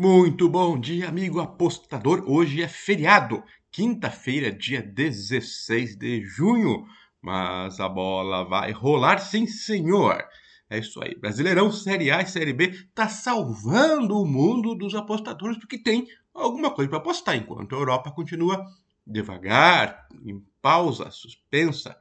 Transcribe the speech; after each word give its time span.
Muito 0.00 0.48
bom 0.48 0.78
dia, 0.78 1.08
amigo 1.08 1.40
apostador. 1.40 2.22
Hoje 2.24 2.62
é 2.62 2.68
feriado, 2.68 3.42
quinta-feira, 3.68 4.48
dia 4.48 4.80
16 4.80 5.96
de 5.96 6.24
junho. 6.24 6.86
Mas 7.20 7.80
a 7.80 7.88
bola 7.88 8.44
vai 8.44 8.70
rolar, 8.70 9.18
sim, 9.18 9.44
senhor. 9.44 10.24
É 10.70 10.78
isso 10.78 11.02
aí. 11.02 11.16
Brasileirão, 11.16 11.72
Série 11.72 12.12
A 12.12 12.22
e 12.22 12.28
Série 12.28 12.52
B 12.52 12.78
tá 12.94 13.08
salvando 13.08 14.22
o 14.22 14.24
mundo 14.24 14.76
dos 14.76 14.94
apostadores 14.94 15.58
porque 15.58 15.76
tem 15.76 16.06
alguma 16.32 16.70
coisa 16.70 16.88
para 16.88 16.98
apostar, 16.98 17.34
enquanto 17.34 17.74
a 17.74 17.78
Europa 17.78 18.12
continua 18.12 18.64
devagar, 19.04 20.06
em 20.24 20.40
pausa, 20.62 21.10
suspensa, 21.10 21.96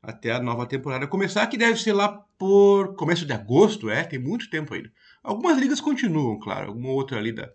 até 0.00 0.30
a 0.30 0.40
nova 0.40 0.66
temporada 0.66 1.08
começar, 1.08 1.48
que 1.48 1.58
deve 1.58 1.80
ser 1.80 1.94
lá 1.94 2.10
por 2.38 2.94
começo 2.94 3.26
de 3.26 3.32
agosto, 3.32 3.90
é, 3.90 4.04
tem 4.04 4.20
muito 4.20 4.48
tempo 4.48 4.72
ainda. 4.72 4.92
Algumas 5.24 5.58
ligas 5.58 5.80
continuam, 5.80 6.38
claro, 6.38 6.68
alguma 6.68 6.90
outra 6.90 7.16
ali 7.16 7.32
da, 7.32 7.50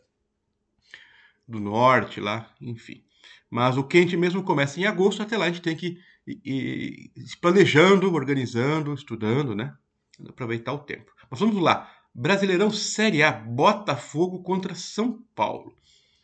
do 1.48 1.60
norte 1.60 2.20
lá, 2.20 2.52
enfim. 2.60 3.04
Mas 3.48 3.78
o 3.78 3.84
quente 3.84 4.18
mesmo 4.18 4.42
começa 4.42 4.80
em 4.80 4.86
agosto, 4.86 5.22
até 5.22 5.38
lá 5.38 5.46
a 5.46 5.50
gente 5.50 5.62
tem 5.62 5.76
que 5.76 6.00
ir, 6.26 6.42
ir, 6.44 7.12
ir 7.16 7.38
planejando, 7.40 8.12
organizando, 8.12 8.92
estudando, 8.94 9.56
né? 9.56 9.72
Aproveitar 10.28 10.74
o 10.74 10.80
tempo. 10.80 11.12
Mas 11.30 11.40
vamos 11.40 11.62
lá. 11.62 11.88
Brasileirão 12.14 12.72
Série 12.72 13.22
A, 13.22 13.32
Botafogo 13.32 14.42
contra 14.42 14.74
São 14.74 15.24
Paulo. 15.36 15.76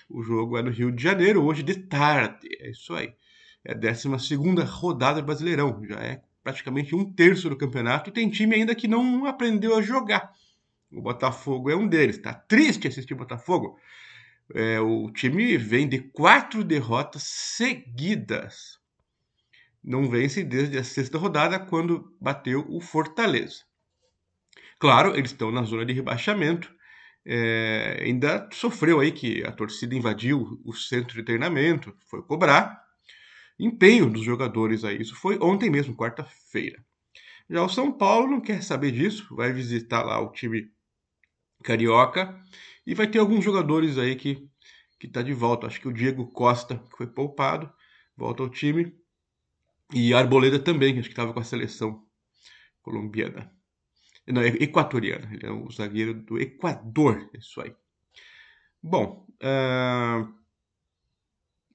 O 0.09 0.23
jogo 0.23 0.57
é 0.57 0.63
no 0.63 0.71
Rio 0.71 0.91
de 0.91 1.01
Janeiro, 1.01 1.43
hoje 1.43 1.61
de 1.61 1.75
tarde. 1.75 2.47
É 2.59 2.71
isso 2.71 2.93
aí. 2.95 3.13
É 3.63 3.73
a 3.73 3.75
12 3.75 4.07
rodada 4.63 5.21
do 5.21 5.25
Brasileirão. 5.25 5.83
Já 5.87 5.99
é 5.99 6.23
praticamente 6.43 6.95
um 6.95 7.05
terço 7.13 7.49
do 7.49 7.57
campeonato. 7.57 8.09
E 8.09 8.13
tem 8.13 8.29
time 8.29 8.55
ainda 8.55 8.73
que 8.75 8.87
não 8.87 9.25
aprendeu 9.25 9.75
a 9.77 9.81
jogar. 9.81 10.33
O 10.91 11.01
Botafogo 11.01 11.69
é 11.69 11.75
um 11.75 11.87
deles. 11.87 12.17
Tá 12.17 12.33
triste 12.33 12.87
assistir 12.87 13.13
o 13.13 13.17
Botafogo. 13.17 13.77
É, 14.53 14.79
o 14.79 15.11
time 15.11 15.57
vem 15.57 15.87
de 15.87 15.99
quatro 15.99 16.63
derrotas 16.63 17.23
seguidas. 17.23 18.79
Não 19.83 20.09
vence 20.09 20.43
desde 20.43 20.77
a 20.77 20.83
sexta 20.83 21.17
rodada, 21.17 21.59
quando 21.59 22.15
bateu 22.19 22.65
o 22.69 22.79
Fortaleza. 22.79 23.63
Claro, 24.79 25.15
eles 25.15 25.31
estão 25.31 25.51
na 25.51 25.63
zona 25.63 25.85
de 25.85 25.93
rebaixamento. 25.93 26.73
É, 27.25 28.01
ainda 28.01 28.47
sofreu 28.51 28.99
aí 28.99 29.11
que 29.11 29.43
a 29.43 29.51
torcida 29.51 29.95
invadiu 29.95 30.61
o 30.63 30.73
centro 30.73 31.15
de 31.15 31.23
treinamento, 31.23 31.95
foi 32.07 32.21
cobrar. 32.21 32.83
Empenho 33.59 34.09
dos 34.09 34.23
jogadores 34.23 34.83
aí. 34.83 35.01
Isso 35.01 35.15
foi 35.15 35.39
ontem 35.41 35.69
mesmo, 35.69 35.95
quarta-feira. 35.95 36.83
Já 37.49 37.63
o 37.63 37.69
São 37.69 37.91
Paulo 37.91 38.29
não 38.29 38.41
quer 38.41 38.63
saber 38.63 38.91
disso, 38.91 39.35
vai 39.35 39.53
visitar 39.53 40.03
lá 40.03 40.19
o 40.19 40.31
time 40.31 40.71
carioca 41.63 42.39
e 42.85 42.93
vai 42.93 43.07
ter 43.07 43.19
alguns 43.19 43.43
jogadores 43.43 43.97
aí 43.97 44.15
que 44.15 44.49
que 44.99 45.07
tá 45.07 45.21
de 45.21 45.33
volta. 45.33 45.67
Acho 45.67 45.79
que 45.79 45.87
o 45.87 45.93
Diego 45.93 46.27
Costa, 46.27 46.77
que 46.77 46.97
foi 46.97 47.07
poupado, 47.07 47.71
volta 48.15 48.43
ao 48.43 48.49
time. 48.49 48.93
E 49.93 50.13
Arboleda 50.13 50.59
também, 50.59 50.97
acho 50.97 51.03
que 51.09 51.13
estava 51.13 51.33
com 51.33 51.39
a 51.39 51.43
seleção 51.43 52.03
colombiana. 52.81 53.51
Não, 54.27 54.41
é 54.41 54.47
equatoriana. 54.47 55.29
Ele 55.31 55.45
é 55.45 55.51
o 55.51 55.69
zagueiro 55.69 56.13
do 56.13 56.39
Equador. 56.39 57.29
Isso 57.33 57.61
aí. 57.61 57.75
Bom, 58.81 59.27
uh, 59.43 60.33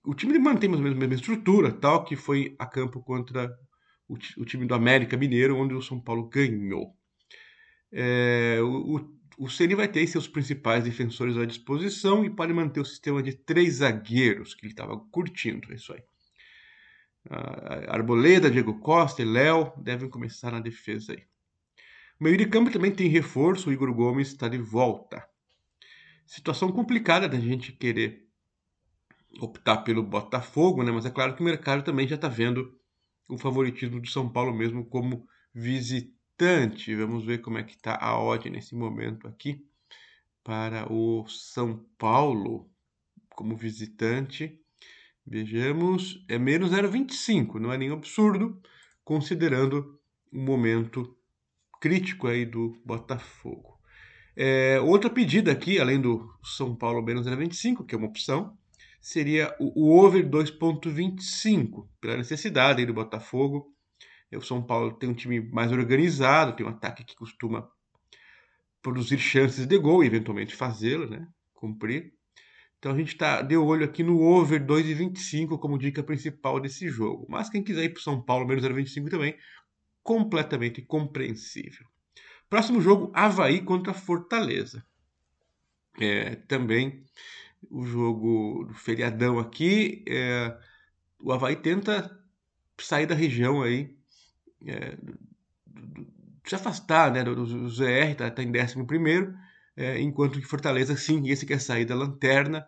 o 0.05 0.15
time 0.15 0.39
mantém 0.39 0.69
mais 0.69 0.81
ou 0.81 0.85
menos 0.85 0.97
a 0.97 1.01
mesma 1.01 1.15
estrutura, 1.15 1.73
tal, 1.73 2.05
que 2.05 2.17
foi 2.17 2.57
a 2.59 2.67
campo 2.67 3.01
contra 3.01 3.57
o, 4.09 4.15
o 4.15 4.45
time 4.45 4.67
do 4.67 4.75
América 4.75 5.17
Mineiro, 5.17 5.57
onde 5.57 5.75
o 5.75 5.83
São 5.83 6.01
Paulo 6.01 6.29
ganhou. 6.29 6.97
É, 7.93 8.59
o, 8.61 9.20
o, 9.41 9.49
Ceni 9.49 9.75
vai 9.75 9.89
ter 9.89 10.07
seus 10.07 10.29
principais 10.29 10.85
defensores 10.85 11.37
à 11.39 11.47
disposição 11.47 12.23
e 12.25 12.29
pode 12.29 12.53
manter 12.53 12.81
o 12.81 12.85
sistema 12.85 13.23
de 13.23 13.33
três 13.33 13.77
zagueiros, 13.77 14.55
que 14.55 14.67
ele 14.67 14.73
estava 14.73 14.99
curtindo. 14.99 15.73
É 15.73 15.77
isso 15.77 15.95
aí. 15.95 16.03
Arboleda, 17.89 18.51
Diego 18.51 18.79
Costa 18.81 19.23
e 19.23 19.25
Léo 19.25 19.73
devem 19.79 20.11
começar 20.11 20.51
na 20.51 20.61
defesa 20.61 21.13
aí. 21.13 21.25
O 22.21 22.25
meio 22.25 22.37
de 22.37 22.47
campo 22.47 22.71
também 22.71 22.93
tem 22.93 23.09
reforço, 23.09 23.71
o 23.71 23.73
Igor 23.73 23.93
Gomes 23.95 24.29
está 24.29 24.47
de 24.47 24.59
volta. 24.59 25.27
Situação 26.27 26.71
complicada 26.71 27.27
da 27.27 27.41
gente 27.41 27.73
querer 27.73 28.29
optar 29.41 29.79
pelo 29.79 30.03
Botafogo, 30.03 30.83
né? 30.83 30.93
Mas 30.93 31.07
é 31.07 31.11
claro 31.11 31.35
que 31.35 31.41
o 31.41 31.45
mercado 31.45 31.83
também 31.83 32.07
já 32.07 32.17
está 32.17 32.29
vendo 32.29 32.79
o 33.27 33.39
favoritismo 33.39 34.01
do 34.01 34.09
São 34.09 34.29
Paulo 34.29 34.53
mesmo 34.53 34.85
como 34.85 35.27
visitante. 35.55 36.20
Vamos 36.97 37.25
ver 37.25 37.39
como 37.39 37.59
é 37.59 37.63
que 37.63 37.75
está 37.75 37.99
a 38.01 38.19
odd 38.19 38.49
nesse 38.49 38.75
momento 38.75 39.29
aqui 39.29 39.63
para 40.43 40.91
o 40.91 41.27
São 41.29 41.85
Paulo 41.99 42.71
como 43.37 43.57
visitante. 43.57 44.59
Vejamos, 45.27 46.25
é 46.29 46.39
menos 46.39 46.71
0,25, 46.71 47.61
não 47.61 47.73
é 47.73 47.79
nem 47.79 47.91
absurdo, 47.91 48.61
considerando 49.05 50.01
o 50.33 50.39
momento 50.39 51.17
crítico 51.81 52.27
aí 52.27 52.47
do 52.47 52.81
Botafogo. 52.85 53.79
É, 54.35 54.81
outra 54.81 55.11
pedida 55.11 55.53
aqui, 55.53 55.79
além 55.79 56.01
do 56.01 56.33
São 56.43 56.75
Paulo 56.75 57.03
menos 57.03 57.27
0,25, 57.27 57.85
que 57.85 57.95
é 57.95 57.99
uma 57.99 58.09
opção, 58.09 58.57
seria 59.01 59.55
o, 59.61 59.89
o 59.89 59.99
over 59.99 60.29
2,25, 60.29 61.87
pela 62.01 62.17
necessidade 62.17 62.81
aí 62.81 62.87
do 62.87 62.95
Botafogo. 62.95 63.75
O 64.37 64.43
São 64.43 64.63
Paulo 64.63 64.93
tem 64.93 65.09
um 65.09 65.15
time 65.15 65.41
mais 65.41 65.73
organizado, 65.73 66.55
tem 66.55 66.65
um 66.65 66.71
ataque 66.71 67.05
que 67.05 67.17
costuma 67.17 67.69
produzir 68.81 69.19
chances 69.19 69.67
de 69.67 69.79
gol 69.79 70.03
e 70.03 70.07
eventualmente 70.07 70.55
fazê-lo, 70.55 71.09
né? 71.09 71.27
Cumprir. 71.53 72.15
Então 72.79 72.93
a 72.93 72.97
gente 72.97 73.09
está 73.09 73.43
de 73.43 73.57
olho 73.57 73.85
aqui 73.85 74.03
no 74.03 74.21
over 74.21 74.65
2,25 74.65 75.59
como 75.59 75.79
dica 75.79 76.03
principal 76.03 76.59
desse 76.59 76.89
jogo. 76.89 77.27
Mas 77.29 77.51
quem 77.51 77.63
quiser 77.63 77.85
ir 77.85 77.91
para 77.91 78.01
o 78.01 78.03
São 78.03 78.23
Paulo 78.23 78.47
menos 78.47 78.65
0,25 78.65 79.11
também, 79.11 79.37
completamente 80.03 80.81
compreensível. 80.81 81.87
Próximo 82.49 82.81
jogo, 82.81 83.13
Havaí 83.15 83.61
contra 83.61 83.93
Fortaleza. 83.93 84.85
É, 86.01 86.37
também 86.37 87.05
o 87.71 87.85
jogo 87.85 88.65
do 88.65 88.75
feriadão 88.75 89.39
aqui. 89.39 90.03
É, 90.09 90.57
o 91.19 91.33
Havaí 91.33 91.57
tenta 91.57 92.19
sair 92.79 93.07
da 93.07 93.15
região 93.15 93.63
aí, 93.63 93.95
é, 94.67 94.97
se 96.45 96.55
afastar 96.55 97.13
né, 97.13 97.23
do 97.23 97.69
ZR, 97.69 98.13
está 98.13 98.31
tá 98.31 98.43
em 98.43 98.51
11 98.51 98.85
primeiro, 98.87 99.35
é, 99.77 100.01
enquanto 100.01 100.39
que 100.41 100.47
Fortaleza, 100.47 100.97
sim, 100.97 101.29
esse 101.29 101.47
quer 101.47 101.61
sair 101.61 101.85
da 101.85 101.95
lanterna, 101.95 102.67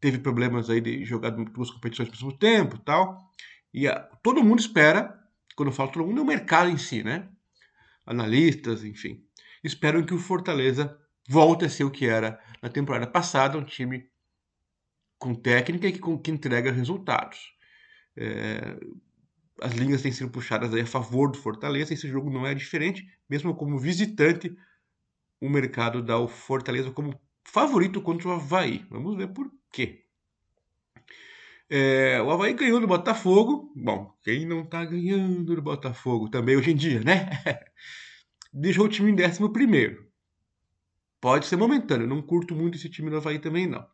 teve 0.00 0.18
problemas 0.18 0.70
aí 0.70 0.80
de 0.80 1.04
jogar 1.04 1.30
duas 1.30 1.70
competições 1.70 2.08
ao 2.08 2.14
mesmo 2.14 2.38
tempo 2.38 2.78
tal, 2.78 3.30
e 3.72 3.88
a, 3.88 4.00
todo 4.22 4.44
mundo 4.44 4.60
espera 4.60 5.26
quando 5.56 5.70
eu 5.70 5.72
falo 5.72 5.90
todo 5.90 6.06
mundo, 6.06 6.18
é 6.18 6.22
o 6.22 6.26
mercado 6.26 6.68
em 6.68 6.76
si, 6.76 7.02
né? 7.02 7.28
Analistas, 8.04 8.84
enfim. 8.84 9.24
Esperam 9.64 10.04
que 10.04 10.12
o 10.12 10.18
Fortaleza 10.18 10.96
volte 11.28 11.64
a 11.64 11.68
ser 11.70 11.82
o 11.82 11.90
que 11.90 12.06
era 12.06 12.38
na 12.62 12.68
temporada 12.68 13.06
passada, 13.06 13.56
um 13.56 13.64
time 13.64 14.06
com 15.18 15.34
técnica 15.34 15.88
e 15.88 15.92
que, 15.92 16.18
que 16.18 16.30
entrega 16.30 16.70
resultados. 16.70 17.38
É, 18.14 18.78
as 19.60 19.72
linhas 19.72 20.02
têm 20.02 20.12
sido 20.12 20.30
puxadas 20.30 20.72
a 20.72 20.86
favor 20.86 21.30
do 21.30 21.38
Fortaleza, 21.38 21.94
esse 21.94 22.08
jogo 22.08 22.30
não 22.30 22.46
é 22.46 22.54
diferente, 22.54 23.06
mesmo 23.28 23.54
como 23.54 23.78
visitante, 23.78 24.56
o 25.40 25.48
mercado 25.48 26.02
dá 26.02 26.18
o 26.18 26.28
Fortaleza 26.28 26.90
como 26.90 27.18
favorito 27.44 28.00
contra 28.00 28.28
o 28.28 28.32
Havaí. 28.32 28.84
Vamos 28.90 29.16
ver 29.16 29.28
por 29.28 29.50
quê. 29.72 30.04
É, 31.68 32.20
o 32.22 32.30
Havaí 32.30 32.54
ganhou 32.54 32.80
do 32.80 32.86
Botafogo. 32.86 33.72
Bom, 33.74 34.14
quem 34.22 34.46
não 34.46 34.64
tá 34.64 34.84
ganhando 34.84 35.54
do 35.54 35.62
Botafogo 35.62 36.28
também 36.28 36.56
hoje 36.56 36.70
em 36.70 36.76
dia, 36.76 37.00
né? 37.00 37.28
Deixou 38.52 38.86
o 38.86 38.88
time 38.88 39.10
em 39.10 39.14
11 39.14 39.52
primeiro. 39.52 40.06
Pode 41.20 41.46
ser 41.46 41.56
momentâneo, 41.56 42.06
não 42.06 42.22
curto 42.22 42.54
muito 42.54 42.76
esse 42.76 42.88
time 42.88 43.10
do 43.10 43.16
Havaí 43.16 43.38
também, 43.38 43.66
não. 43.66 43.86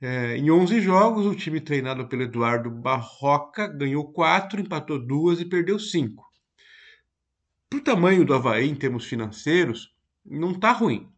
É, 0.00 0.36
em 0.36 0.50
11 0.50 0.80
jogos, 0.80 1.26
o 1.26 1.34
time 1.34 1.60
treinado 1.60 2.06
pelo 2.06 2.22
Eduardo 2.22 2.70
Barroca 2.70 3.66
ganhou 3.66 4.12
4, 4.12 4.60
empatou 4.60 4.98
2 4.98 5.40
e 5.40 5.44
perdeu 5.44 5.78
5. 5.78 6.24
Para 7.70 7.78
o 7.78 7.82
tamanho 7.82 8.24
do 8.24 8.34
Havaí 8.34 8.68
em 8.68 8.74
termos 8.74 9.06
financeiros, 9.06 9.94
não 10.24 10.52
tá 10.54 10.72
ruim. 10.72 11.08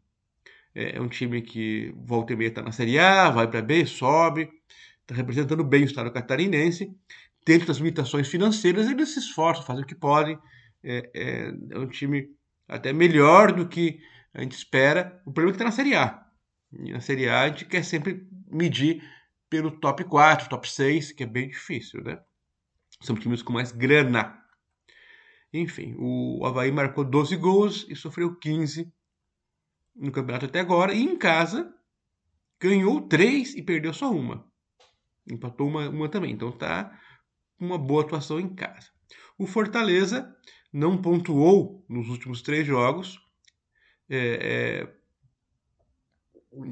É, 0.74 0.96
é 0.96 1.00
um 1.00 1.08
time 1.08 1.42
que 1.42 1.92
volta 1.96 2.32
e 2.32 2.36
meia 2.36 2.50
tá 2.50 2.62
na 2.62 2.72
Série 2.72 2.98
A, 2.98 3.30
vai 3.30 3.50
para 3.50 3.62
B, 3.62 3.84
sobe 3.84 4.48
está 5.08 5.14
representando 5.14 5.64
bem 5.64 5.82
o 5.82 5.86
Estado 5.86 6.12
catarinense. 6.12 6.94
Dentro 7.46 7.66
das 7.66 7.78
limitações 7.78 8.28
financeiras, 8.28 8.88
eles 8.90 9.08
se 9.14 9.20
esforçam, 9.20 9.64
fazem 9.64 9.82
o 9.82 9.86
que 9.86 9.94
podem. 9.94 10.38
É, 10.84 11.10
é, 11.14 11.54
é 11.70 11.78
um 11.78 11.88
time 11.88 12.28
até 12.68 12.92
melhor 12.92 13.52
do 13.52 13.66
que 13.66 14.00
a 14.34 14.42
gente 14.42 14.52
espera. 14.52 15.20
O 15.24 15.32
problema 15.32 15.50
é 15.50 15.52
que 15.52 15.56
está 15.56 15.64
na 15.64 15.72
Série 15.72 15.94
A. 15.94 16.27
Na 16.70 17.00
Série 17.00 17.28
A 17.28 17.42
a 17.42 17.48
gente 17.48 17.64
quer 17.64 17.84
sempre 17.84 18.26
medir 18.46 19.02
pelo 19.48 19.70
top 19.70 20.04
4, 20.04 20.48
top 20.48 20.70
6, 20.70 21.12
que 21.12 21.22
é 21.22 21.26
bem 21.26 21.48
difícil, 21.48 22.02
né? 22.02 22.20
São 23.00 23.16
times 23.16 23.42
com 23.42 23.52
mais 23.52 23.72
grana. 23.72 24.36
Enfim, 25.52 25.94
o 25.98 26.44
Havaí 26.44 26.70
marcou 26.70 27.04
12 27.04 27.36
gols 27.36 27.86
e 27.88 27.96
sofreu 27.96 28.36
15 28.36 28.92
no 29.96 30.12
campeonato 30.12 30.46
até 30.46 30.60
agora. 30.60 30.92
E 30.92 31.02
em 31.02 31.16
casa, 31.16 31.74
ganhou 32.60 33.00
três 33.02 33.54
e 33.54 33.62
perdeu 33.62 33.94
só 33.94 34.10
uma. 34.10 34.46
Empatou 35.26 35.68
uma, 35.68 35.88
uma 35.88 36.08
também. 36.08 36.32
Então 36.32 36.52
tá 36.52 36.98
uma 37.58 37.78
boa 37.78 38.02
atuação 38.02 38.38
em 38.38 38.54
casa. 38.54 38.90
O 39.38 39.46
Fortaleza 39.46 40.34
não 40.72 41.00
pontuou 41.00 41.84
nos 41.88 42.08
últimos 42.08 42.42
três 42.42 42.66
jogos. 42.66 43.18
É, 44.08 44.18
é, 44.82 44.97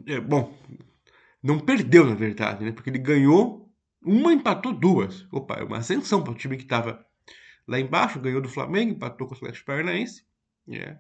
é, 0.07 0.21
bom, 0.21 0.57
não 1.43 1.59
perdeu 1.61 2.05
na 2.05 2.15
verdade, 2.15 2.65
né? 2.65 2.73
Porque 2.73 2.91
ele 2.91 2.99
ganhou 2.99 3.71
uma, 4.03 4.33
empatou 4.33 4.73
duas. 4.73 5.27
Opa, 5.33 5.57
é 5.57 5.65
uma 5.65 5.79
ascensão 5.79 6.23
para 6.23 6.33
o 6.33 6.37
time 6.37 6.57
que 6.57 6.63
estava 6.63 7.05
lá 7.67 7.79
embaixo, 7.79 8.21
ganhou 8.21 8.41
do 8.41 8.49
Flamengo, 8.49 8.93
empatou 8.93 9.27
com 9.27 9.35
o 9.35 9.37
Atlético 9.37 9.67
Paranaense. 9.67 10.25
É. 10.71 10.97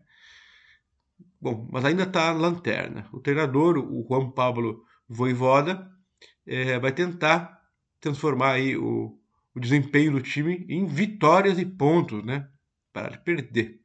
Bom, 1.40 1.68
mas 1.70 1.84
ainda 1.84 2.02
está 2.02 2.32
lanterna. 2.32 3.08
O 3.12 3.20
treinador, 3.20 3.78
o 3.78 4.06
Juan 4.08 4.30
Pablo 4.30 4.84
Voivoda, 5.08 5.90
é, 6.46 6.78
vai 6.78 6.92
tentar 6.92 7.60
transformar 8.00 8.52
aí 8.52 8.76
o, 8.76 9.18
o 9.54 9.60
desempenho 9.60 10.12
do 10.12 10.20
time 10.20 10.66
em 10.68 10.86
vitórias 10.86 11.58
e 11.58 11.64
pontos, 11.64 12.24
né? 12.24 12.48
Para 12.92 13.10
de 13.10 13.18
perder. 13.18 13.80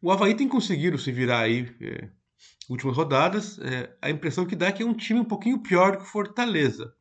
O 0.00 0.10
Havaí 0.10 0.34
tem 0.34 0.48
conseguido 0.48 0.98
se 0.98 1.10
virar 1.10 1.40
aí 1.40 1.74
é, 1.80 2.10
últimas 2.68 2.96
rodadas. 2.96 3.58
É, 3.58 3.96
a 4.00 4.10
impressão 4.10 4.46
que 4.46 4.56
dá 4.56 4.66
é 4.66 4.72
que 4.72 4.82
é 4.82 4.86
um 4.86 4.94
time 4.94 5.20
um 5.20 5.24
pouquinho 5.24 5.62
pior 5.62 5.96
que 5.96 6.02
o 6.02 6.06
Fortaleza. 6.06 6.92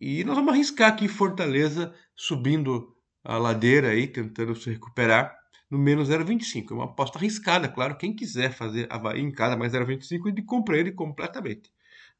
E 0.00 0.22
nós 0.24 0.36
vamos 0.36 0.52
arriscar 0.52 0.90
aqui 0.92 1.08
Fortaleza 1.08 1.94
subindo 2.14 2.94
a 3.24 3.36
ladeira 3.36 3.88
aí, 3.88 4.06
tentando 4.06 4.54
se 4.54 4.70
recuperar 4.70 5.36
no 5.70 5.78
menos 5.78 6.08
0,25. 6.08 6.70
É 6.70 6.74
uma 6.74 6.84
aposta 6.84 7.18
arriscada, 7.18 7.68
claro. 7.68 7.96
Quem 7.96 8.14
quiser 8.14 8.52
fazer 8.52 8.86
Havaí 8.90 9.20
em 9.20 9.30
casa 9.30 9.56
mais 9.56 9.72
0,25, 9.72 10.28
ele 10.28 10.42
compra 10.42 10.78
ele 10.78 10.92
completamente. 10.92 11.70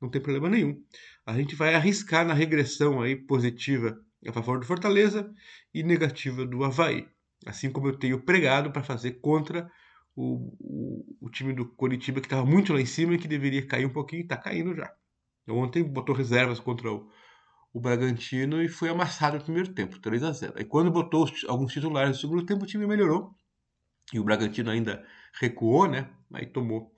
Não 0.00 0.08
tem 0.08 0.20
problema 0.20 0.48
nenhum. 0.48 0.82
A 1.24 1.34
gente 1.34 1.54
vai 1.54 1.74
arriscar 1.74 2.26
na 2.26 2.34
regressão 2.34 3.00
aí 3.00 3.16
positiva 3.16 3.98
a 4.26 4.32
favor 4.32 4.58
do 4.58 4.66
Fortaleza 4.66 5.32
e 5.72 5.82
negativa 5.82 6.44
do 6.44 6.64
Havaí. 6.64 7.06
Assim 7.46 7.70
como 7.70 7.88
eu 7.88 7.96
tenho 7.96 8.20
pregado 8.20 8.70
para 8.72 8.82
fazer 8.82 9.12
contra 9.20 9.70
o, 10.20 10.52
o, 10.58 11.16
o, 11.20 11.30
time 11.30 11.52
do 11.52 11.64
Coritiba, 11.64 12.20
que 12.20 12.26
estava 12.26 12.44
muito 12.44 12.72
lá 12.72 12.80
em 12.80 12.86
cima 12.86 13.14
e 13.14 13.18
que 13.18 13.28
deveria 13.28 13.64
cair 13.64 13.86
um 13.86 13.92
pouquinho, 13.92 14.22
está 14.22 14.36
caindo 14.36 14.74
já. 14.74 14.92
Ontem 15.48 15.84
botou 15.84 16.12
reservas 16.12 16.58
contra 16.58 16.92
o, 16.92 17.08
o 17.72 17.80
Bragantino 17.80 18.60
e 18.60 18.68
foi 18.68 18.88
amassado 18.88 19.38
no 19.38 19.44
primeiro 19.44 19.72
tempo, 19.72 20.00
3 20.00 20.24
a 20.24 20.32
0 20.32 20.54
Aí 20.56 20.64
quando 20.64 20.90
botou 20.90 21.22
os, 21.22 21.44
alguns 21.44 21.72
titulares 21.72 22.10
no 22.10 22.20
segundo 22.20 22.44
tempo, 22.44 22.64
o 22.64 22.66
time 22.66 22.84
melhorou. 22.84 23.32
E 24.12 24.18
o 24.18 24.24
Bragantino 24.24 24.70
ainda 24.70 25.06
recuou, 25.40 25.86
né? 25.86 26.10
Aí 26.32 26.46
tomou 26.46 26.92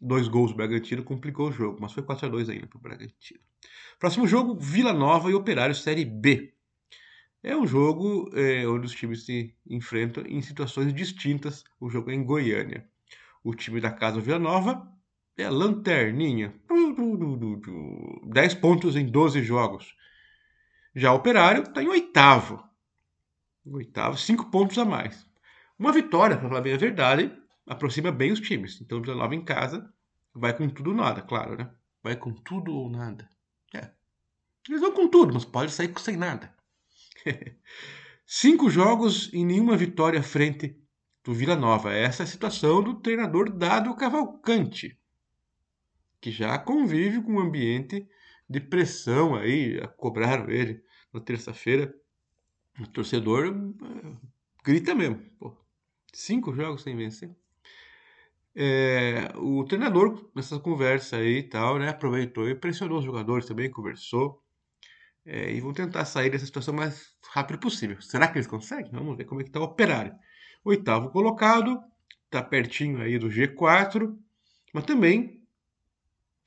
dois 0.00 0.28
gols 0.28 0.52
do 0.52 0.56
Bragantino, 0.56 1.02
complicou 1.02 1.48
o 1.48 1.52
jogo, 1.52 1.78
mas 1.80 1.92
foi 1.92 2.04
4 2.04 2.26
a 2.26 2.30
2 2.30 2.48
ainda 2.48 2.68
para 2.68 2.78
o 2.78 2.80
Bragantino. 2.80 3.40
Próximo 3.98 4.26
jogo, 4.26 4.54
Vila 4.54 4.92
Nova 4.92 5.28
e 5.28 5.34
Operário 5.34 5.74
Série 5.74 6.04
B. 6.04 6.54
É 7.42 7.56
um 7.56 7.66
jogo 7.66 8.30
é, 8.34 8.64
onde 8.68 8.86
os 8.86 8.92
times 8.92 9.24
se 9.24 9.52
enfrentam 9.68 10.24
em 10.26 10.40
situações 10.40 10.94
distintas. 10.94 11.64
O 11.80 11.90
jogo 11.90 12.10
é 12.10 12.14
em 12.14 12.22
Goiânia. 12.22 12.88
O 13.42 13.52
time 13.52 13.80
da 13.80 13.90
casa 13.90 14.20
Vila 14.20 14.38
Nova 14.38 14.88
é 15.36 15.44
a 15.44 15.50
lanterninha. 15.50 16.54
10 18.24 18.54
pontos 18.54 18.94
em 18.94 19.06
12 19.06 19.42
jogos. 19.42 19.96
Já 20.94 21.12
o 21.12 21.16
Operário 21.16 21.62
está 21.64 21.82
em 21.82 21.88
oitavo. 21.88 22.62
Oitavo, 23.66 24.16
5 24.16 24.50
pontos 24.50 24.78
a 24.78 24.84
mais. 24.84 25.26
Uma 25.76 25.92
vitória, 25.92 26.36
para 26.36 26.48
falar 26.48 26.60
bem 26.60 26.74
a 26.74 26.78
verdade, 26.78 27.32
aproxima 27.66 28.12
bem 28.12 28.30
os 28.30 28.40
times. 28.40 28.80
Então 28.80 28.98
o 28.98 29.02
Vila 29.02 29.16
Nova 29.16 29.34
em 29.34 29.44
casa 29.44 29.92
vai 30.32 30.56
com 30.56 30.68
tudo 30.68 30.90
ou 30.90 30.96
nada, 30.96 31.22
claro, 31.22 31.56
né? 31.56 31.68
Vai 32.04 32.14
com 32.14 32.32
tudo 32.32 32.72
ou 32.72 32.88
nada. 32.88 33.28
É. 33.74 33.90
Eles 34.68 34.80
vão 34.80 34.92
com 34.92 35.08
tudo, 35.08 35.34
mas 35.34 35.44
pode 35.44 35.72
sair 35.72 35.92
sem 35.98 36.16
nada. 36.16 36.61
Cinco 38.26 38.70
jogos 38.70 39.30
e 39.32 39.44
nenhuma 39.44 39.76
vitória 39.76 40.22
frente 40.22 40.78
do 41.24 41.32
Vila 41.32 41.56
Nova. 41.56 41.92
Essa 41.92 42.22
é 42.22 42.24
a 42.24 42.28
situação 42.28 42.82
do 42.82 42.94
treinador 42.94 43.50
Dado 43.50 43.94
Cavalcante, 43.94 44.98
que 46.20 46.30
já 46.30 46.58
convive 46.58 47.22
com 47.22 47.34
um 47.34 47.40
ambiente 47.40 48.08
de 48.48 48.60
pressão 48.60 49.34
aí. 49.34 49.80
Cobraram 49.96 50.48
ele 50.50 50.82
na 51.12 51.20
terça-feira. 51.20 51.94
O 52.80 52.86
torcedor 52.86 53.46
eh, 53.46 54.16
grita 54.64 54.94
mesmo. 54.94 55.20
Pô, 55.38 55.54
cinco 56.12 56.54
jogos 56.54 56.82
sem 56.82 56.96
vencer. 56.96 57.34
É, 58.54 59.32
o 59.36 59.64
treinador, 59.64 60.30
nessa 60.34 60.58
conversa 60.58 61.16
aí 61.16 61.38
e 61.38 61.42
tal, 61.42 61.78
né, 61.78 61.88
aproveitou 61.88 62.48
e 62.48 62.54
pressionou 62.54 62.98
os 62.98 63.04
jogadores 63.04 63.46
também, 63.46 63.70
conversou. 63.70 64.41
É, 65.24 65.52
e 65.52 65.60
vão 65.60 65.72
tentar 65.72 66.04
sair 66.04 66.30
dessa 66.30 66.46
situação 66.46 66.74
o 66.74 66.76
mais 66.76 67.14
rápido 67.32 67.58
possível. 67.58 68.00
Será 68.00 68.26
que 68.26 68.38
eles 68.38 68.46
conseguem? 68.46 68.90
Vamos 68.90 69.16
ver 69.16 69.24
como 69.24 69.40
é 69.40 69.44
que 69.44 69.50
está 69.50 69.60
o 69.60 69.64
operário. 69.64 70.14
Oitavo 70.64 71.10
colocado, 71.10 71.80
está 72.24 72.42
pertinho 72.42 73.00
aí 73.00 73.18
do 73.18 73.28
G4, 73.28 74.16
mas 74.72 74.84
também 74.84 75.42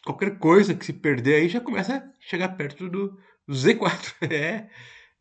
qualquer 0.04 0.38
coisa 0.38 0.75
que 0.75 0.86
se 0.86 0.94
perder 0.94 1.36
aí 1.36 1.50
já 1.50 1.62
começa 1.62 1.98
a 1.98 2.12
chegar 2.19 2.50
perto 2.50 2.89
do, 2.89 3.18
do 3.48 3.54
Z4. 3.54 4.13
é, 4.30 4.69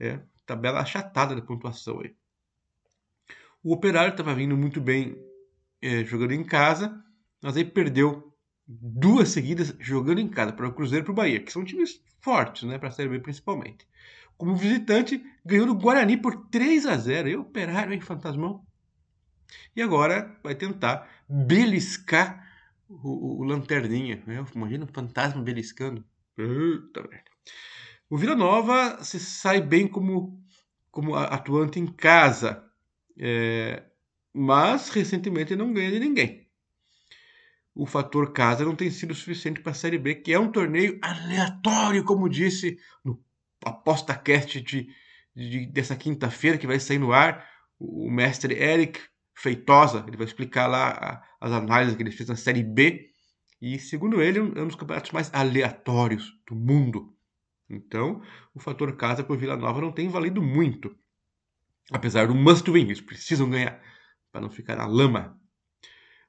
é, 0.00 0.20
tabela 0.44 0.80
achatada 0.80 1.34
da 1.34 1.42
pontuação 1.42 2.00
aí. 2.00 2.14
O 3.62 3.72
Operário 3.72 4.10
estava 4.10 4.34
vindo 4.34 4.56
muito 4.56 4.80
bem 4.80 5.16
é, 5.80 6.04
jogando 6.04 6.32
em 6.32 6.44
casa, 6.44 7.02
mas 7.40 7.56
aí 7.56 7.64
perdeu 7.64 8.33
duas 8.66 9.28
seguidas 9.28 9.74
jogando 9.78 10.20
em 10.20 10.28
casa 10.28 10.52
para 10.52 10.66
o 10.66 10.72
Cruzeiro 10.72 11.04
e 11.04 11.06
para 11.06 11.12
o 11.12 11.16
Bahia, 11.16 11.40
que 11.40 11.52
são 11.52 11.64
times 11.64 12.02
fortes, 12.20 12.62
né, 12.62 12.78
para 12.78 12.88
a 12.88 12.92
Série 12.92 13.08
B 13.08 13.20
principalmente. 13.20 13.86
Como 14.36 14.56
visitante, 14.56 15.24
ganhou 15.44 15.66
do 15.66 15.74
Guarani 15.74 16.16
por 16.16 16.48
3 16.48 16.86
a 16.86 16.96
0 16.96 17.28
E 17.28 17.36
Operário, 17.36 18.00
fantasmão? 18.00 18.66
E 19.76 19.82
agora 19.82 20.36
vai 20.42 20.54
tentar 20.54 21.08
beliscar 21.28 22.44
o, 22.88 22.94
o, 22.94 23.40
o 23.40 23.44
Lanterninha. 23.44 24.22
Né? 24.26 24.44
Imagina 24.54 24.84
o 24.84 24.92
fantasma 24.92 25.40
beliscando. 25.40 26.04
Merda. 26.36 27.08
O 28.10 28.16
Vila 28.16 28.34
Nova 28.34 29.04
se 29.04 29.20
sai 29.20 29.60
bem 29.60 29.86
como, 29.86 30.42
como 30.90 31.14
atuante 31.14 31.78
em 31.78 31.86
casa. 31.86 32.64
É, 33.16 33.84
mas 34.32 34.88
recentemente 34.88 35.54
não 35.54 35.72
ganha 35.72 35.92
de 35.92 36.00
ninguém 36.00 36.43
o 37.74 37.86
fator 37.86 38.32
casa 38.32 38.64
não 38.64 38.76
tem 38.76 38.90
sido 38.90 39.14
suficiente 39.14 39.60
para 39.60 39.72
a 39.72 39.74
Série 39.74 39.98
B, 39.98 40.14
que 40.14 40.32
é 40.32 40.38
um 40.38 40.50
torneio 40.50 40.98
aleatório, 41.02 42.04
como 42.04 42.28
disse 42.28 42.78
no 43.04 43.20
ApostaCast 43.64 44.60
de, 44.60 44.88
de, 45.34 45.66
dessa 45.66 45.96
quinta-feira, 45.96 46.56
que 46.56 46.66
vai 46.66 46.78
sair 46.78 46.98
no 46.98 47.12
ar. 47.12 47.44
O, 47.78 48.08
mestre 48.08 48.54
Eric 48.54 49.00
Feitosa, 49.34 50.04
ele 50.06 50.16
vai 50.16 50.26
explicar 50.26 50.68
lá 50.68 50.90
a, 50.90 51.46
as 51.46 51.52
análises 51.52 51.96
que 51.96 52.02
ele 52.02 52.12
fez 52.12 52.28
na 52.28 52.36
Série 52.36 52.62
B. 52.62 53.10
E, 53.60 53.78
segundo 53.78 54.22
ele, 54.22 54.38
é 54.38 54.42
um 54.42 54.66
dos 54.66 54.76
campeonatos 54.76 55.10
mais 55.10 55.32
aleatórios 55.34 56.32
do 56.46 56.54
mundo. 56.54 57.12
Então, 57.68 58.22
o 58.54 58.60
fator 58.60 58.94
casa 58.96 59.24
para 59.24 59.34
o 59.34 59.38
Vila 59.38 59.56
Nova 59.56 59.80
não 59.80 59.90
tem 59.90 60.08
valido 60.08 60.40
muito. 60.40 60.94
Apesar 61.90 62.28
do 62.28 62.34
must 62.34 62.70
win, 62.70 62.82
eles 62.82 63.00
precisam 63.00 63.50
ganhar 63.50 63.82
para 64.30 64.40
não 64.40 64.50
ficar 64.50 64.76
na 64.76 64.86
lama. 64.86 65.40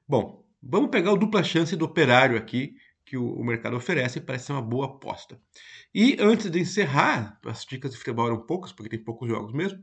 Bom, 0.08 0.45
Vamos 0.68 0.90
pegar 0.90 1.12
o 1.12 1.16
dupla 1.16 1.44
chance 1.44 1.76
do 1.76 1.84
operário 1.84 2.36
aqui, 2.36 2.74
que 3.04 3.16
o, 3.16 3.34
o 3.34 3.44
mercado 3.44 3.76
oferece, 3.76 4.20
parece 4.20 4.46
ser 4.46 4.52
uma 4.52 4.62
boa 4.62 4.86
aposta. 4.86 5.40
E 5.94 6.16
antes 6.18 6.50
de 6.50 6.58
encerrar, 6.58 7.38
as 7.46 7.64
dicas 7.64 7.92
de 7.92 7.96
futebol 7.96 8.26
eram 8.26 8.44
poucas, 8.44 8.72
porque 8.72 8.90
tem 8.90 9.02
poucos 9.02 9.28
jogos 9.28 9.52
mesmo. 9.52 9.78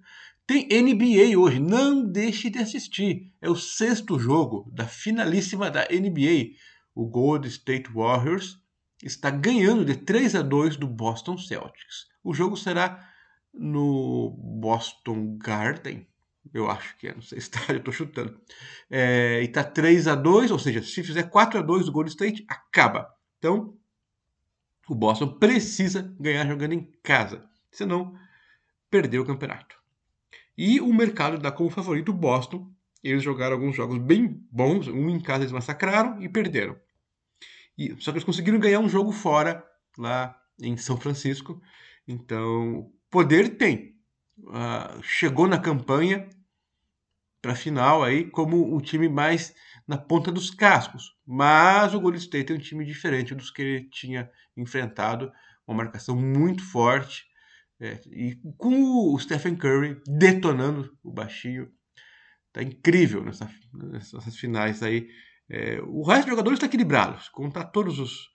Tem 0.46 0.68
NBA 0.68 1.40
hoje, 1.40 1.60
não 1.60 2.04
deixe 2.04 2.50
de 2.50 2.60
assistir. 2.60 3.32
É 3.42 3.50
o 3.50 3.56
sexto 3.56 4.20
jogo 4.20 4.70
da 4.74 4.86
finalíssima 4.86 5.72
da 5.72 5.88
NBA. 5.90 6.58
O 6.94 7.08
Golden 7.08 7.50
State 7.50 7.90
Warriors 7.90 8.60
está 9.02 9.30
ganhando 9.30 9.86
de 9.86 9.96
3 9.96 10.36
a 10.36 10.42
2 10.42 10.76
do 10.76 10.88
Boston 10.88 11.38
Celtics. 11.38 12.08
O 12.22 12.34
jogo 12.34 12.58
será 12.58 13.10
no 13.54 14.32
Boston 14.38 15.38
Garden, 15.38 16.06
eu 16.52 16.70
acho 16.70 16.98
que 16.98 17.08
é, 17.08 17.14
não 17.14 17.22
sei 17.22 17.38
estádio, 17.38 17.76
eu 17.78 17.84
tô 17.84 17.92
chutando. 17.92 18.40
É, 18.90 19.42
e 19.42 19.48
tá 19.48 19.64
3 19.64 20.08
a 20.08 20.16
2 20.16 20.52
ou 20.52 20.60
seja, 20.60 20.82
se 20.82 21.04
fizer 21.04 21.24
4 21.24 21.60
a 21.60 21.62
2 21.62 21.86
do 21.86 21.92
Golden 21.92 22.12
State, 22.12 22.46
acaba. 22.48 23.14
Então, 23.38 23.78
o 24.88 24.96
Boston 24.96 25.38
precisa 25.40 26.14
ganhar 26.20 26.48
jogando 26.48 26.74
em 26.74 26.92
casa, 27.02 27.48
senão 27.72 28.18
perdeu 28.90 29.24
o 29.24 29.26
campeonato. 29.26 29.78
E 30.58 30.80
o 30.80 30.94
mercado 30.94 31.38
dá 31.38 31.52
como 31.52 31.70
favorito 31.70 32.10
o 32.10 32.14
Boston. 32.14 32.72
Eles 33.04 33.24
jogaram 33.24 33.56
alguns 33.56 33.76
jogos 33.76 33.98
bem 33.98 34.46
bons, 34.52 34.88
um 34.88 35.10
em 35.10 35.20
casa 35.20 35.44
eles 35.44 35.52
massacraram 35.52 36.22
e 36.22 36.30
perderam. 36.30 36.78
E, 37.78 37.90
só 38.00 38.12
que 38.12 38.18
eles 38.18 38.24
conseguiram 38.24 38.60
ganhar 38.60 38.80
um 38.80 38.88
jogo 38.88 39.12
fora, 39.12 39.66
lá 39.98 40.40
em 40.62 40.78
São 40.78 40.98
Francisco. 40.98 41.62
Então, 42.08 42.92
poder 43.10 43.58
tem. 43.58 43.93
Uh, 44.44 45.02
chegou 45.02 45.48
na 45.48 45.58
campanha, 45.58 46.28
para 47.44 47.52
a 47.52 47.56
final 47.56 48.02
aí 48.02 48.24
como 48.30 48.74
o 48.74 48.82
time 48.82 49.10
mais 49.10 49.54
na 49.86 49.98
ponta 49.98 50.32
dos 50.32 50.50
cascos. 50.50 51.14
Mas 51.28 51.94
o 51.94 52.00
Golden 52.00 52.20
State 52.20 52.54
é 52.54 52.56
um 52.56 52.60
time 52.60 52.86
diferente 52.86 53.36
dos 53.36 53.52
que 53.52 53.62
ele 53.62 53.90
tinha 53.90 54.32
enfrentado, 54.56 55.32
uma 55.68 55.78
marcação 55.78 56.16
muito 56.16 56.64
forte. 56.64 57.26
É, 57.82 58.00
e 58.08 58.40
com 58.58 59.14
o 59.14 59.20
Stephen 59.20 59.56
Curry 59.56 60.02
detonando 60.08 60.98
o 61.04 61.12
baixinho, 61.12 61.70
tá 62.54 62.64
incrível 62.64 63.22
nessa, 63.22 63.50
nessas 63.74 64.38
finais 64.38 64.82
aí. 64.82 65.10
É, 65.50 65.82
o 65.82 66.02
resto 66.04 66.24
dos 66.24 66.32
jogadores 66.32 66.58
está 66.58 66.68
equilibrado, 66.68 67.20
contar 67.34 67.66
todos 67.66 68.00
os 68.00 68.32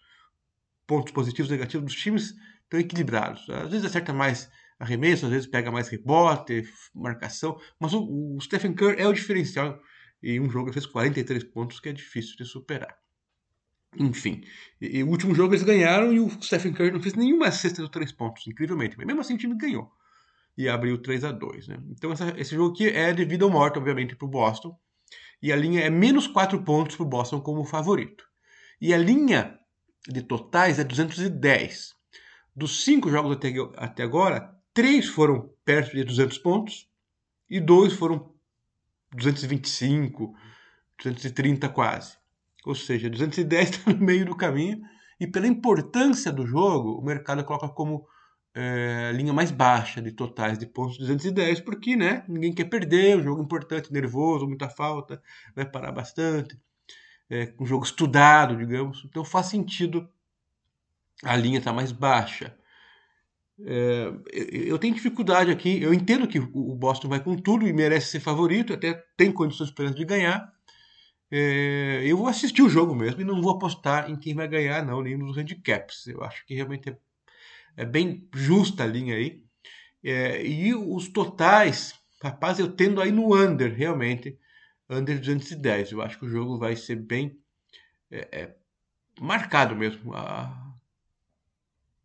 pontos 0.86 1.12
positivos 1.12 1.50
e 1.50 1.54
negativos 1.54 1.86
dos 1.86 2.00
times 2.00 2.34
estão 2.64 2.78
equilibrados. 2.78 3.48
Às 3.48 3.70
vezes 3.70 3.86
acerta 3.86 4.12
mais 4.12 4.50
arremesso, 4.78 5.26
às 5.26 5.32
vezes 5.32 5.46
pega 5.46 5.70
mais 5.70 5.88
rebote, 5.88 6.68
marcação, 6.94 7.60
mas 7.80 7.92
o, 7.92 8.36
o 8.36 8.40
Stephen 8.40 8.74
Curry 8.74 9.00
é 9.00 9.06
o 9.06 9.12
diferencial 9.12 9.80
e 10.22 10.38
um 10.40 10.48
jogo 10.48 10.66
ele 10.66 10.74
fez 10.74 10.86
43 10.86 11.44
pontos 11.44 11.80
que 11.80 11.88
é 11.88 11.92
difícil 11.92 12.36
de 12.36 12.44
superar. 12.44 12.96
Enfim, 13.96 14.42
e, 14.80 14.98
e, 14.98 15.02
o 15.02 15.08
último 15.08 15.34
jogo 15.34 15.54
eles 15.54 15.64
ganharam 15.64 16.12
e 16.12 16.20
o 16.20 16.28
Stephen 16.42 16.72
Curry 16.72 16.90
não 16.90 17.00
fez 17.00 17.14
nenhuma 17.14 17.50
cesta 17.50 17.82
de 17.82 17.90
três 17.90 18.12
pontos, 18.12 18.46
incrivelmente. 18.46 18.96
Mas 18.96 19.06
mesmo 19.06 19.20
assim 19.20 19.34
o 19.34 19.38
time 19.38 19.56
ganhou 19.56 19.90
e 20.56 20.68
abriu 20.68 20.98
3 21.00 21.24
a 21.24 21.32
2 21.32 21.68
né? 21.68 21.78
Então 21.90 22.10
essa, 22.12 22.34
esse 22.36 22.54
jogo 22.54 22.74
aqui 22.74 22.88
é 22.88 23.12
de 23.12 23.24
vida 23.24 23.44
ou 23.44 23.50
morte, 23.50 23.78
obviamente, 23.78 24.16
para 24.16 24.26
o 24.26 24.30
Boston. 24.30 24.76
E 25.40 25.52
a 25.52 25.56
linha 25.56 25.82
é 25.82 25.88
menos 25.88 26.26
4 26.26 26.62
pontos 26.64 26.96
para 26.96 27.04
o 27.04 27.08
Boston 27.08 27.40
como 27.40 27.64
favorito. 27.64 28.24
E 28.80 28.92
a 28.92 28.98
linha 28.98 29.58
de 30.06 30.20
totais 30.20 30.78
é 30.78 30.84
210. 30.84 31.94
Dos 32.54 32.84
cinco 32.84 33.08
jogos 33.08 33.36
até, 33.36 33.54
até 33.76 34.02
agora, 34.02 34.52
três 34.78 35.08
foram 35.08 35.52
perto 35.64 35.96
de 35.96 36.04
200 36.04 36.38
pontos 36.38 36.88
e 37.50 37.58
dois 37.58 37.94
foram 37.94 38.32
225, 39.12 40.32
230 41.02 41.68
quase. 41.68 42.16
Ou 42.64 42.76
seja, 42.76 43.10
210 43.10 43.70
está 43.70 43.90
no 43.90 43.98
meio 43.98 44.24
do 44.24 44.36
caminho 44.36 44.80
e 45.18 45.26
pela 45.26 45.48
importância 45.48 46.30
do 46.30 46.46
jogo, 46.46 46.92
o 46.92 47.04
mercado 47.04 47.42
coloca 47.42 47.68
como 47.68 48.06
é, 48.54 49.10
linha 49.12 49.32
mais 49.32 49.50
baixa 49.50 50.00
de 50.00 50.12
totais 50.12 50.56
de 50.56 50.66
pontos 50.66 50.96
210, 50.96 51.58
porque 51.58 51.96
né, 51.96 52.24
ninguém 52.28 52.54
quer 52.54 52.66
perder, 52.66 53.18
um 53.18 53.22
jogo 53.24 53.42
importante, 53.42 53.92
nervoso, 53.92 54.46
muita 54.46 54.68
falta, 54.68 55.20
vai 55.56 55.64
parar 55.64 55.90
bastante, 55.90 56.56
é, 57.28 57.52
um 57.58 57.66
jogo 57.66 57.84
estudado, 57.84 58.56
digamos, 58.56 59.04
então 59.04 59.24
faz 59.24 59.46
sentido 59.46 60.08
a 61.24 61.34
linha 61.34 61.58
estar 61.58 61.72
tá 61.72 61.74
mais 61.74 61.90
baixa. 61.90 62.56
É, 63.66 64.12
eu 64.32 64.78
tenho 64.78 64.94
dificuldade 64.94 65.50
aqui. 65.50 65.82
Eu 65.82 65.92
entendo 65.92 66.28
que 66.28 66.38
o 66.38 66.74
Boston 66.74 67.08
vai 67.08 67.22
com 67.22 67.36
tudo 67.36 67.66
e 67.66 67.72
merece 67.72 68.12
ser 68.12 68.20
favorito, 68.20 68.72
até 68.72 68.94
tem 69.16 69.32
condições 69.32 69.72
de 69.94 70.04
ganhar. 70.04 70.52
É, 71.30 72.02
eu 72.04 72.16
vou 72.16 72.26
assistir 72.26 72.62
o 72.62 72.68
jogo 72.68 72.94
mesmo 72.94 73.20
e 73.20 73.24
não 73.24 73.42
vou 73.42 73.52
apostar 73.52 74.10
em 74.10 74.16
quem 74.16 74.34
vai 74.34 74.48
ganhar, 74.48 74.84
não, 74.84 75.02
nem 75.02 75.16
nos 75.16 75.36
handicaps. 75.36 76.06
Eu 76.06 76.22
acho 76.22 76.44
que 76.46 76.54
realmente 76.54 76.88
é, 76.88 76.96
é 77.76 77.84
bem 77.84 78.28
justa 78.34 78.84
a 78.84 78.86
linha 78.86 79.14
aí. 79.16 79.42
É, 80.02 80.44
e 80.46 80.74
os 80.74 81.08
totais, 81.08 81.94
rapaz, 82.22 82.58
eu 82.58 82.70
tendo 82.70 83.00
aí 83.00 83.12
no 83.12 83.34
under, 83.36 83.74
realmente, 83.74 84.38
under 84.88 85.18
210. 85.18 85.92
Eu 85.92 86.02
acho 86.02 86.18
que 86.18 86.24
o 86.26 86.30
jogo 86.30 86.58
vai 86.58 86.76
ser 86.76 86.96
bem 86.96 87.38
é, 88.10 88.28
é, 88.32 88.54
marcado 89.20 89.76
mesmo. 89.76 90.14
A, 90.14 90.67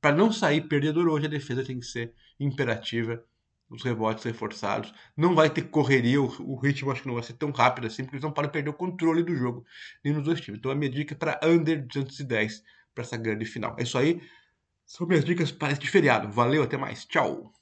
para 0.04 0.14
não 0.14 0.34
sair 0.34 0.68
perdedor 0.68 1.08
hoje, 1.08 1.28
a 1.28 1.30
defesa 1.30 1.64
tem 1.64 1.80
que 1.80 1.86
ser 1.86 2.14
imperativa, 2.38 3.24
os 3.70 3.82
rebotes 3.82 4.26
reforçados. 4.26 4.94
Não 5.16 5.34
vai 5.34 5.50
ter 5.50 5.62
correria, 5.62 6.22
o, 6.22 6.26
o 6.42 6.60
ritmo 6.60 6.92
acho 6.92 7.04
que 7.04 7.08
não 7.08 7.14
vai 7.14 7.24
ser 7.24 7.36
tão 7.36 7.52
rápido 7.52 7.88
assim, 7.88 8.04
porque 8.04 8.18
eles 8.18 8.24
não 8.24 8.34
podem 8.34 8.52
perder 8.52 8.70
o 8.70 8.74
controle 8.74 9.24
do 9.24 9.34
jogo 9.34 9.66
nem 10.04 10.14
nos 10.14 10.26
dois 10.26 10.42
times. 10.42 10.60
Então 10.60 10.70
a 10.70 10.76
minha 10.76 10.92
dica 10.92 11.14
é 11.14 11.18
para 11.18 11.40
under 11.42 11.88
210 11.88 12.62
para 12.94 13.06
essa 13.06 13.16
grande 13.16 13.46
final. 13.46 13.78
É 13.80 13.84
isso 13.84 13.98
aí. 13.98 14.22
São 14.86 15.08
minhas 15.08 15.24
dicas 15.24 15.54
para 15.54 15.72
este 15.72 15.88
feriado. 15.90 16.30
Valeu, 16.30 16.64
até 16.64 16.76
mais. 16.76 17.06
Tchau. 17.06 17.54